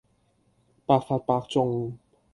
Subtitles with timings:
[0.87, 1.95] 百發百中